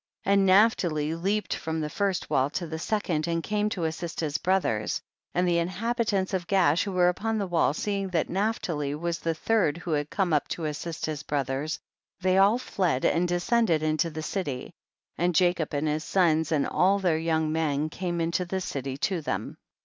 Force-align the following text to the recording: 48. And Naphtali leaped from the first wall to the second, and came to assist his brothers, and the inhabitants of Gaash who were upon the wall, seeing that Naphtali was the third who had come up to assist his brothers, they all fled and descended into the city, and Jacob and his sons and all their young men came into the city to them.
48. 0.23 0.33
And 0.33 0.45
Naphtali 0.47 1.13
leaped 1.13 1.53
from 1.53 1.79
the 1.79 1.87
first 1.91 2.27
wall 2.27 2.49
to 2.49 2.65
the 2.65 2.79
second, 2.79 3.27
and 3.27 3.43
came 3.43 3.69
to 3.69 3.83
assist 3.83 4.19
his 4.21 4.39
brothers, 4.39 4.99
and 5.35 5.47
the 5.47 5.59
inhabitants 5.59 6.33
of 6.33 6.47
Gaash 6.47 6.83
who 6.85 6.91
were 6.91 7.07
upon 7.07 7.37
the 7.37 7.45
wall, 7.45 7.71
seeing 7.75 8.07
that 8.07 8.27
Naphtali 8.27 8.95
was 8.95 9.19
the 9.19 9.35
third 9.35 9.77
who 9.77 9.91
had 9.91 10.09
come 10.09 10.33
up 10.33 10.47
to 10.47 10.65
assist 10.65 11.05
his 11.05 11.21
brothers, 11.21 11.77
they 12.19 12.39
all 12.39 12.57
fled 12.57 13.05
and 13.05 13.27
descended 13.27 13.83
into 13.83 14.09
the 14.09 14.23
city, 14.23 14.73
and 15.19 15.35
Jacob 15.35 15.71
and 15.71 15.87
his 15.87 16.03
sons 16.03 16.51
and 16.51 16.65
all 16.65 16.97
their 16.97 17.19
young 17.19 17.51
men 17.51 17.87
came 17.87 18.19
into 18.19 18.43
the 18.43 18.59
city 18.59 18.97
to 18.97 19.21
them. 19.21 19.55